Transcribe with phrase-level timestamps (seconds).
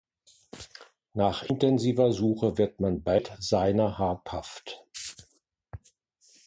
[1.13, 4.83] Nach intensiver Suche wird man bald seiner habhaft.